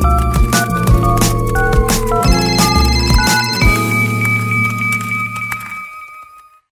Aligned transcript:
Bye. 0.00 0.49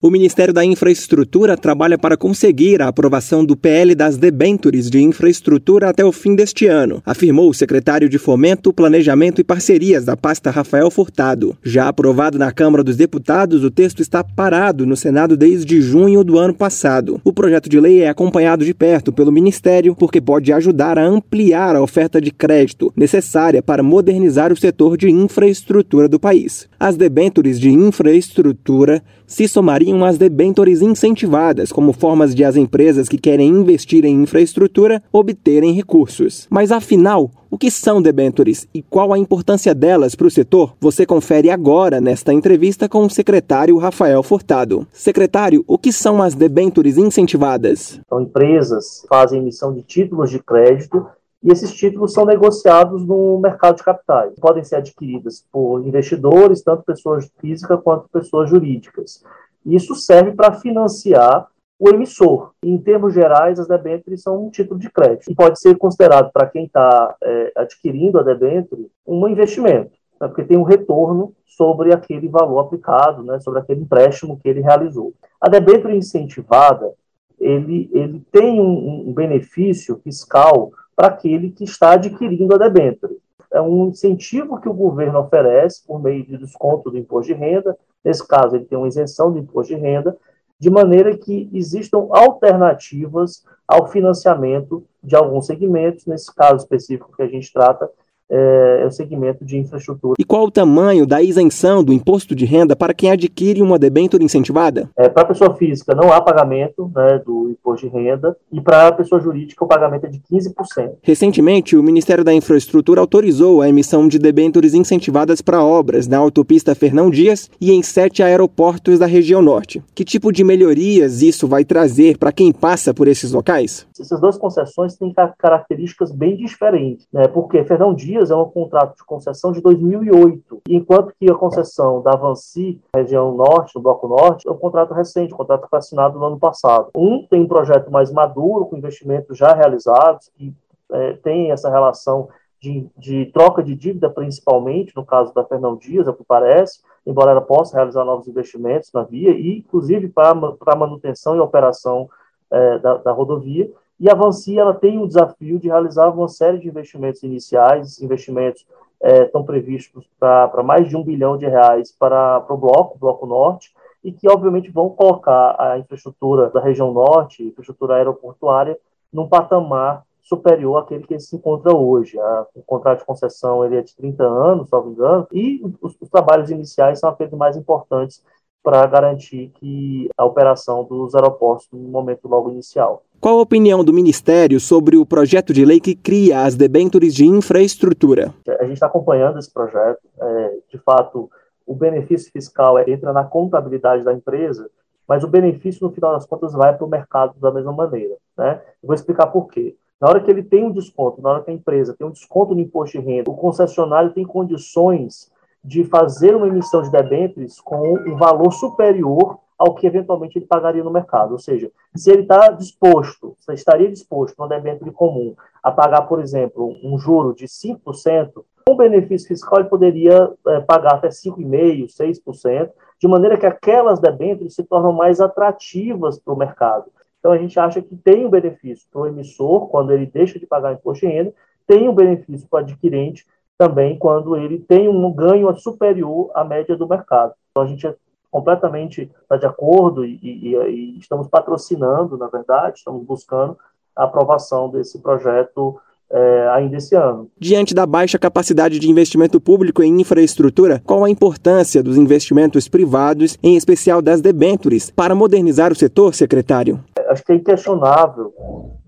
O 0.00 0.12
Ministério 0.12 0.54
da 0.54 0.64
Infraestrutura 0.64 1.56
trabalha 1.56 1.98
para 1.98 2.16
conseguir 2.16 2.80
a 2.80 2.86
aprovação 2.86 3.44
do 3.44 3.56
PL 3.56 3.96
das 3.96 4.16
debêntures 4.16 4.88
de 4.88 5.02
infraestrutura 5.02 5.90
até 5.90 6.04
o 6.04 6.12
fim 6.12 6.36
deste 6.36 6.68
ano, 6.68 7.02
afirmou 7.04 7.50
o 7.50 7.52
secretário 7.52 8.08
de 8.08 8.16
Fomento, 8.16 8.72
Planejamento 8.72 9.40
e 9.40 9.44
Parcerias 9.44 10.04
da 10.04 10.16
pasta 10.16 10.52
Rafael 10.52 10.88
Furtado. 10.88 11.58
Já 11.64 11.88
aprovado 11.88 12.38
na 12.38 12.52
Câmara 12.52 12.84
dos 12.84 12.94
Deputados, 12.94 13.64
o 13.64 13.72
texto 13.72 14.00
está 14.00 14.22
parado 14.22 14.86
no 14.86 14.96
Senado 14.96 15.36
desde 15.36 15.80
junho 15.82 16.22
do 16.22 16.38
ano 16.38 16.54
passado. 16.54 17.20
O 17.24 17.32
projeto 17.32 17.68
de 17.68 17.80
lei 17.80 18.02
é 18.02 18.08
acompanhado 18.08 18.64
de 18.64 18.72
perto 18.72 19.12
pelo 19.12 19.32
Ministério 19.32 19.96
porque 19.96 20.20
pode 20.20 20.52
ajudar 20.52 20.96
a 20.96 21.04
ampliar 21.04 21.74
a 21.74 21.82
oferta 21.82 22.20
de 22.20 22.30
crédito 22.30 22.92
necessária 22.94 23.60
para 23.60 23.82
modernizar 23.82 24.52
o 24.52 24.56
setor 24.56 24.96
de 24.96 25.10
infraestrutura 25.10 26.08
do 26.08 26.20
país. 26.20 26.68
As 26.78 26.96
debêntures 26.96 27.58
de 27.58 27.68
infraestrutura 27.68 29.02
se 29.28 29.46
somariam 29.46 30.04
às 30.04 30.16
debêntures 30.16 30.80
incentivadas, 30.80 31.70
como 31.70 31.92
formas 31.92 32.34
de 32.34 32.42
as 32.42 32.56
empresas 32.56 33.08
que 33.08 33.18
querem 33.18 33.48
investir 33.48 34.04
em 34.06 34.22
infraestrutura 34.22 35.02
obterem 35.12 35.72
recursos. 35.72 36.46
Mas 36.50 36.72
afinal, 36.72 37.30
o 37.50 37.58
que 37.58 37.70
são 37.70 38.00
debêntures 38.00 38.66
e 38.74 38.82
qual 38.82 39.12
a 39.12 39.18
importância 39.18 39.74
delas 39.74 40.14
para 40.14 40.26
o 40.26 40.30
setor? 40.30 40.74
Você 40.80 41.04
confere 41.04 41.50
agora 41.50 42.00
nesta 42.00 42.32
entrevista 42.32 42.88
com 42.88 43.04
o 43.04 43.10
secretário 43.10 43.76
Rafael 43.76 44.22
Furtado. 44.22 44.86
Secretário, 44.92 45.62
o 45.66 45.78
que 45.78 45.92
são 45.92 46.22
as 46.22 46.34
debêntures 46.34 46.96
incentivadas? 46.96 48.00
São 48.08 48.22
empresas 48.22 49.02
que 49.02 49.08
fazem 49.08 49.40
emissão 49.40 49.74
de 49.74 49.82
títulos 49.82 50.30
de 50.30 50.38
crédito 50.38 51.06
e 51.42 51.52
esses 51.52 51.72
títulos 51.72 52.12
são 52.12 52.24
negociados 52.24 53.04
no 53.06 53.38
mercado 53.38 53.76
de 53.76 53.84
capitais. 53.84 54.34
Podem 54.40 54.64
ser 54.64 54.76
adquiridas 54.76 55.44
por 55.52 55.86
investidores, 55.86 56.62
tanto 56.62 56.82
pessoas 56.82 57.30
físicas 57.38 57.80
quanto 57.82 58.08
pessoas 58.08 58.50
jurídicas. 58.50 59.22
Isso 59.64 59.94
serve 59.94 60.32
para 60.32 60.52
financiar 60.52 61.46
o 61.78 61.88
emissor. 61.90 62.52
Em 62.62 62.76
termos 62.76 63.14
gerais, 63.14 63.60
as 63.60 63.68
debêntures 63.68 64.22
são 64.22 64.46
um 64.46 64.50
título 64.50 64.80
de 64.80 64.90
crédito 64.90 65.30
e 65.30 65.34
pode 65.34 65.60
ser 65.60 65.76
considerado 65.78 66.32
para 66.32 66.48
quem 66.48 66.64
está 66.64 67.14
é, 67.22 67.52
adquirindo 67.56 68.18
a 68.18 68.22
debênture 68.22 68.90
um 69.06 69.28
investimento, 69.28 69.92
né, 70.20 70.26
porque 70.26 70.42
tem 70.42 70.56
um 70.56 70.64
retorno 70.64 71.32
sobre 71.46 71.92
aquele 71.94 72.28
valor 72.28 72.58
aplicado, 72.60 73.22
né, 73.22 73.38
sobre 73.38 73.60
aquele 73.60 73.82
empréstimo 73.82 74.38
que 74.42 74.48
ele 74.48 74.60
realizou. 74.60 75.14
A 75.40 75.48
debênture 75.48 75.96
incentivada, 75.96 76.92
ele, 77.38 77.88
ele 77.92 78.24
tem 78.32 78.60
um, 78.60 79.08
um 79.08 79.12
benefício 79.12 80.00
fiscal 80.02 80.72
para 80.98 81.06
aquele 81.06 81.52
que 81.52 81.62
está 81.62 81.92
adquirindo 81.92 82.52
a 82.56 82.58
debênture. 82.58 83.18
É 83.52 83.60
um 83.60 83.86
incentivo 83.86 84.60
que 84.60 84.68
o 84.68 84.74
governo 84.74 85.20
oferece 85.20 85.86
por 85.86 86.02
meio 86.02 86.26
de 86.26 86.36
desconto 86.36 86.90
do 86.90 86.98
imposto 86.98 87.32
de 87.32 87.38
renda, 87.38 87.78
nesse 88.04 88.26
caso 88.26 88.56
ele 88.56 88.64
tem 88.64 88.76
uma 88.76 88.88
isenção 88.88 89.30
do 89.30 89.38
imposto 89.38 89.72
de 89.72 89.80
renda, 89.80 90.16
de 90.58 90.68
maneira 90.68 91.16
que 91.16 91.48
existam 91.52 92.08
alternativas 92.10 93.44
ao 93.66 93.86
financiamento 93.86 94.84
de 95.00 95.14
alguns 95.14 95.46
segmentos, 95.46 96.04
nesse 96.04 96.34
caso 96.34 96.56
específico 96.56 97.14
que 97.16 97.22
a 97.22 97.28
gente 97.28 97.52
trata, 97.52 97.88
é, 98.30 98.82
é, 98.82 98.86
o 98.86 98.90
segmento 98.90 99.44
de 99.44 99.58
infraestrutura. 99.58 100.14
E 100.18 100.24
qual 100.24 100.44
o 100.44 100.50
tamanho 100.50 101.06
da 101.06 101.22
isenção 101.22 101.82
do 101.82 101.92
imposto 101.92 102.34
de 102.34 102.44
renda 102.44 102.76
para 102.76 102.92
quem 102.92 103.10
adquire 103.10 103.62
uma 103.62 103.78
debênture 103.78 104.22
incentivada? 104.22 104.90
É, 104.96 105.08
para 105.08 105.22
a 105.22 105.26
pessoa 105.26 105.54
física 105.54 105.94
não 105.94 106.12
há 106.12 106.20
pagamento 106.20 106.90
né, 106.94 107.20
do 107.24 107.50
imposto 107.50 107.88
de 107.88 107.92
renda 107.92 108.36
e 108.52 108.60
para 108.60 108.88
a 108.88 108.92
pessoa 108.92 109.20
jurídica 109.20 109.64
o 109.64 109.68
pagamento 109.68 110.06
é 110.06 110.08
de 110.08 110.20
15%. 110.20 110.96
Recentemente, 111.02 111.76
o 111.76 111.82
Ministério 111.82 112.22
da 112.24 112.34
Infraestrutura 112.34 113.00
autorizou 113.00 113.62
a 113.62 113.68
emissão 113.68 114.06
de 114.06 114.18
debêntures 114.18 114.74
incentivadas 114.74 115.40
para 115.40 115.62
obras 115.62 116.06
na 116.06 116.18
autopista 116.18 116.74
Fernão 116.74 117.10
Dias 117.10 117.50
e 117.60 117.72
em 117.72 117.82
sete 117.82 118.22
aeroportos 118.22 118.98
da 118.98 119.06
região 119.06 119.40
norte. 119.40 119.82
Que 119.94 120.04
tipo 120.04 120.32
de 120.32 120.44
melhorias 120.44 121.22
isso 121.22 121.48
vai 121.48 121.64
trazer 121.64 122.18
para 122.18 122.32
quem 122.32 122.52
passa 122.52 122.92
por 122.92 123.08
esses 123.08 123.32
locais? 123.32 123.86
Essas 123.98 124.20
duas 124.20 124.36
concessões 124.36 124.96
têm 124.96 125.12
características 125.38 126.12
bem 126.12 126.36
diferentes, 126.36 127.06
né, 127.12 127.26
porque 127.26 127.64
Fernão 127.64 127.94
Dias 127.94 128.17
Dias 128.18 128.30
é 128.32 128.36
um 128.36 128.44
contrato 128.44 128.96
de 128.96 129.04
concessão 129.04 129.52
de 129.52 129.60
2008, 129.60 130.62
enquanto 130.68 131.14
que 131.18 131.30
a 131.30 131.34
concessão 131.34 132.02
da 132.02 132.12
Avanci, 132.12 132.80
região 132.92 133.32
norte, 133.34 133.76
no 133.76 133.80
Bloco 133.80 134.08
Norte, 134.08 134.48
é 134.48 134.50
um 134.50 134.56
contrato 134.56 134.92
recente, 134.92 135.32
um 135.32 135.36
contrato 135.36 135.62
que 135.62 135.70
foi 135.70 135.78
assinado 135.78 136.18
no 136.18 136.24
ano 136.24 136.38
passado. 136.38 136.90
Um 136.96 137.24
tem 137.26 137.42
um 137.42 137.48
projeto 137.48 137.90
mais 137.90 138.12
maduro, 138.12 138.66
com 138.66 138.76
investimentos 138.76 139.38
já 139.38 139.54
realizados, 139.54 140.30
que 140.36 140.52
é, 140.90 141.12
tem 141.14 141.52
essa 141.52 141.70
relação 141.70 142.28
de, 142.60 142.88
de, 142.96 143.26
troca 143.26 143.62
de 143.62 143.76
dívida, 143.76 144.10
principalmente, 144.10 144.96
no 144.96 145.06
caso 145.06 145.32
da 145.32 145.44
Fernão 145.44 145.76
Dias, 145.76 146.08
é 146.08 146.10
o 146.10 146.14
que 146.14 146.24
parece, 146.24 146.80
embora 147.06 147.30
ela 147.30 147.40
possa 147.40 147.76
realizar 147.76 148.04
novos 148.04 148.26
investimentos 148.26 148.92
na 148.92 149.04
via, 149.04 149.30
e 149.30 149.58
inclusive 149.58 150.08
para 150.08 150.74
manutenção 150.76 151.36
e 151.36 151.38
operação 151.38 152.10
é, 152.50 152.78
da, 152.78 152.96
da 152.96 153.12
rodovia. 153.12 153.70
E 154.00 154.08
a 154.08 154.14
Vansi 154.14 154.58
ela 154.58 154.74
tem 154.74 154.98
o 154.98 155.06
desafio 155.06 155.58
de 155.58 155.68
realizar 155.68 156.08
uma 156.08 156.28
série 156.28 156.58
de 156.58 156.68
investimentos 156.68 157.22
iniciais, 157.22 158.00
investimentos 158.00 158.64
é, 159.00 159.24
estão 159.24 159.44
previstos 159.44 160.08
para 160.18 160.62
mais 160.62 160.88
de 160.88 160.96
um 160.96 161.02
bilhão 161.02 161.36
de 161.36 161.46
reais 161.46 161.92
para, 161.92 162.40
para 162.40 162.54
o 162.54 162.58
bloco, 162.58 162.98
bloco 162.98 163.26
norte, 163.26 163.72
e 164.02 164.12
que 164.12 164.28
obviamente 164.28 164.70
vão 164.70 164.90
colocar 164.90 165.56
a 165.58 165.78
infraestrutura 165.78 166.48
da 166.50 166.60
região 166.60 166.92
norte, 166.92 167.42
infraestrutura 167.42 167.96
aeroportuária, 167.96 168.78
num 169.12 169.28
patamar 169.28 170.04
superior 170.22 170.76
àquele 170.76 171.04
que 171.04 171.18
se 171.18 171.34
encontra 171.34 171.74
hoje. 171.74 172.18
A, 172.20 172.46
o 172.54 172.62
contrato 172.62 173.00
de 173.00 173.04
concessão 173.04 173.64
ele 173.64 173.76
é 173.76 173.82
de 173.82 173.96
30 173.96 174.22
anos, 174.22 174.68
salvo 174.68 174.90
engano, 174.90 175.26
e 175.32 175.60
os, 175.80 175.96
os 176.00 176.08
trabalhos 176.08 176.50
iniciais 176.50 177.00
são 177.00 177.10
aqueles 177.10 177.32
mais 177.32 177.56
importantes 177.56 178.22
para 178.68 178.86
garantir 178.86 179.50
que 179.54 180.10
a 180.14 180.26
operação 180.26 180.84
dos 180.84 181.14
aeroportos 181.14 181.66
no 181.72 181.88
momento 181.88 182.28
logo 182.28 182.50
inicial. 182.50 183.02
Qual 183.18 183.38
a 183.38 183.42
opinião 183.42 183.82
do 183.82 183.94
Ministério 183.94 184.60
sobre 184.60 184.94
o 184.94 185.06
projeto 185.06 185.54
de 185.54 185.64
lei 185.64 185.80
que 185.80 185.94
cria 185.94 186.42
as 186.44 186.54
debêntures 186.54 187.14
de 187.14 187.24
infraestrutura? 187.24 188.34
A 188.46 188.64
gente 188.64 188.74
está 188.74 188.84
acompanhando 188.84 189.38
esse 189.38 189.50
projeto. 189.50 190.00
É, 190.20 190.52
de 190.70 190.76
fato, 190.80 191.30
o 191.66 191.74
benefício 191.74 192.30
fiscal 192.30 192.78
entra 192.86 193.10
na 193.10 193.24
contabilidade 193.24 194.04
da 194.04 194.12
empresa, 194.12 194.68
mas 195.08 195.24
o 195.24 195.28
benefício, 195.28 195.86
no 195.86 195.90
final 195.90 196.12
das 196.12 196.26
contas, 196.26 196.52
vai 196.52 196.76
para 196.76 196.84
o 196.84 196.90
mercado 196.90 197.40
da 197.40 197.50
mesma 197.50 197.72
maneira. 197.72 198.16
Né? 198.36 198.60
Eu 198.82 198.88
vou 198.88 198.94
explicar 198.94 199.28
por 199.28 199.48
quê. 199.48 199.76
Na 199.98 200.10
hora 200.10 200.20
que 200.20 200.30
ele 200.30 200.42
tem 200.42 200.62
um 200.62 200.72
desconto, 200.72 201.22
na 201.22 201.30
hora 201.30 201.42
que 201.42 201.50
a 201.50 201.54
empresa 201.54 201.96
tem 201.98 202.06
um 202.06 202.12
desconto 202.12 202.54
no 202.54 202.60
imposto 202.60 203.00
de 203.00 203.02
renda, 203.02 203.30
o 203.30 203.34
concessionário 203.34 204.12
tem 204.12 204.26
condições 204.26 205.32
de 205.68 205.84
fazer 205.84 206.34
uma 206.34 206.48
emissão 206.48 206.80
de 206.80 206.90
debêntures 206.90 207.60
com 207.60 207.92
um 207.92 208.16
valor 208.16 208.50
superior 208.52 209.38
ao 209.58 209.74
que 209.74 209.86
eventualmente 209.86 210.38
ele 210.38 210.46
pagaria 210.46 210.82
no 210.82 210.90
mercado. 210.90 211.32
Ou 211.32 211.38
seja, 211.38 211.70
se 211.94 212.10
ele 212.10 212.22
está 212.22 212.48
disposto, 212.48 213.36
se 213.38 213.52
estaria 213.52 213.90
disposto, 213.90 214.34
no 214.38 214.48
debênture 214.48 214.90
comum, 214.90 215.36
a 215.62 215.70
pagar, 215.70 216.02
por 216.02 216.20
exemplo, 216.20 216.74
um 216.82 216.98
juro 216.98 217.34
de 217.34 217.44
5%, 217.44 218.42
com 218.66 218.76
benefício 218.76 219.28
fiscal 219.28 219.60
ele 219.60 219.68
poderia 219.68 220.32
é, 220.46 220.60
pagar 220.60 220.94
até 220.94 221.08
5,5%, 221.08 221.86
6%, 222.24 222.70
de 222.98 223.06
maneira 223.06 223.36
que 223.36 223.46
aquelas 223.46 224.00
debêntures 224.00 224.54
se 224.54 224.64
tornam 224.64 224.92
mais 224.92 225.20
atrativas 225.20 226.18
para 226.18 226.32
o 226.32 226.38
mercado. 226.38 226.86
Então, 227.18 227.30
a 227.30 227.36
gente 227.36 227.60
acha 227.60 227.82
que 227.82 227.94
tem 227.94 228.24
um 228.24 228.30
benefício 228.30 228.88
para 228.90 229.02
o 229.02 229.06
emissor, 229.06 229.68
quando 229.68 229.92
ele 229.92 230.06
deixa 230.06 230.38
de 230.38 230.46
pagar 230.46 230.72
imposto 230.72 231.06
de 231.06 231.12
renda, 231.12 231.34
tem 231.66 231.86
um 231.86 231.94
benefício 231.94 232.48
para 232.48 232.60
o 232.60 232.62
adquirente 232.62 233.26
também 233.58 233.98
quando 233.98 234.36
ele 234.36 234.60
tem 234.60 234.88
um 234.88 235.12
ganho 235.12 235.52
superior 235.56 236.30
à 236.32 236.44
média 236.44 236.76
do 236.76 236.88
mercado. 236.88 237.34
Então, 237.50 237.64
a 237.64 237.66
gente 237.66 237.86
é 237.86 237.94
completamente 238.30 239.10
está 239.22 239.36
de 239.36 239.46
acordo 239.46 240.04
e, 240.04 240.18
e, 240.22 240.54
e, 240.54 240.98
estamos 240.98 241.28
patrocinando, 241.28 242.16
na 242.16 242.28
verdade, 242.28 242.78
estamos 242.78 243.04
buscando 243.04 243.56
a 243.96 244.04
aprovação 244.04 244.70
desse 244.70 245.00
projeto 245.00 245.80
é, 246.10 246.48
ainda 246.52 246.76
esse 246.76 246.94
ano. 246.94 247.30
Diante 247.38 247.74
da 247.74 247.84
baixa 247.84 248.18
capacidade 248.18 248.78
de 248.78 248.90
investimento 248.90 249.40
público 249.40 249.82
em 249.82 250.00
infraestrutura, 250.00 250.80
qual 250.84 251.04
a 251.04 251.10
importância 251.10 251.82
dos 251.82 251.96
investimentos 251.96 252.68
privados, 252.68 253.36
em 253.42 253.56
especial 253.56 254.00
das 254.00 254.20
debêntures, 254.20 254.90
para 254.90 255.14
modernizar 255.14 255.72
o 255.72 255.76
setor, 255.76 256.14
secretário? 256.14 256.78
Acho 257.08 257.24
que 257.24 257.32
é 257.32 257.36
inquestionável 257.36 258.32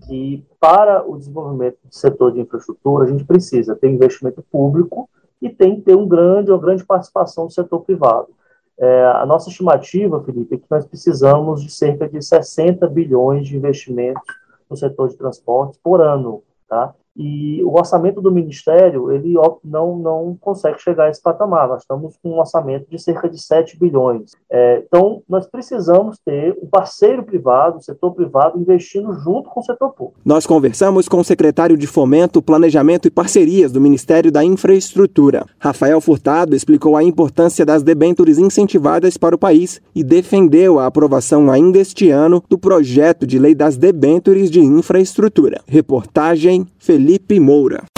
que 0.07 0.45
para 0.59 1.07
o 1.07 1.17
desenvolvimento 1.17 1.77
do 1.83 1.93
setor 1.93 2.33
de 2.33 2.39
infraestrutura 2.39 3.05
a 3.05 3.07
gente 3.07 3.23
precisa 3.23 3.75
ter 3.75 3.89
investimento 3.89 4.43
público 4.51 5.09
e 5.41 5.49
tem 5.49 5.75
que 5.75 5.81
ter 5.81 5.95
um 5.95 6.07
grande, 6.07 6.51
uma 6.51 6.59
grande 6.59 6.83
participação 6.83 7.47
do 7.47 7.53
setor 7.53 7.81
privado. 7.81 8.29
É, 8.77 9.05
a 9.05 9.25
nossa 9.25 9.49
estimativa, 9.49 10.23
Felipe, 10.23 10.55
é 10.55 10.57
que 10.57 10.65
nós 10.69 10.85
precisamos 10.85 11.61
de 11.61 11.71
cerca 11.71 12.07
de 12.07 12.21
60 12.21 12.87
bilhões 12.87 13.47
de 13.47 13.55
investimentos 13.55 14.23
no 14.69 14.75
setor 14.75 15.09
de 15.09 15.17
transportes 15.17 15.79
por 15.83 16.01
ano. 16.01 16.43
Tá? 16.67 16.93
E 17.15 17.61
o 17.63 17.77
orçamento 17.77 18.21
do 18.21 18.31
Ministério, 18.31 19.11
ele 19.11 19.33
não, 19.63 19.97
não 19.97 20.37
consegue 20.39 20.81
chegar 20.81 21.05
a 21.05 21.09
esse 21.09 21.21
patamar. 21.21 21.67
Nós 21.67 21.81
estamos 21.81 22.17
com 22.21 22.31
um 22.31 22.39
orçamento 22.39 22.89
de 22.89 22.97
cerca 22.97 23.29
de 23.29 23.41
7 23.41 23.77
bilhões. 23.77 24.31
É, 24.49 24.83
então, 24.85 25.21
nós 25.27 25.45
precisamos 25.47 26.17
ter 26.23 26.57
um 26.61 26.67
parceiro 26.67 27.23
privado, 27.23 27.77
o 27.77 27.81
setor 27.81 28.13
privado, 28.13 28.59
investindo 28.59 29.13
junto 29.13 29.49
com 29.49 29.59
o 29.59 29.63
setor 29.63 29.89
público. 29.89 30.19
Nós 30.23 30.45
conversamos 30.45 31.07
com 31.07 31.19
o 31.19 31.23
secretário 31.23 31.77
de 31.77 31.87
Fomento, 31.87 32.41
Planejamento 32.41 33.07
e 33.07 33.11
Parcerias 33.11 33.71
do 33.71 33.81
Ministério 33.81 34.31
da 34.31 34.43
Infraestrutura. 34.43 35.45
Rafael 35.59 35.99
Furtado 35.99 36.55
explicou 36.55 36.95
a 36.95 37.03
importância 37.03 37.65
das 37.65 37.83
debêntures 37.83 38.37
incentivadas 38.37 39.17
para 39.17 39.35
o 39.35 39.39
país 39.39 39.81
e 39.93 40.03
defendeu 40.03 40.79
a 40.79 40.85
aprovação 40.85 41.51
ainda 41.51 41.77
este 41.77 42.09
ano 42.09 42.43
do 42.49 42.57
projeto 42.57 43.27
de 43.27 43.37
lei 43.37 43.53
das 43.53 43.77
debêntures 43.77 44.49
de 44.49 44.59
infraestrutura. 44.59 45.61
Reportagem 45.67 46.67
Felipe 47.01 47.39
Moura. 47.39 47.90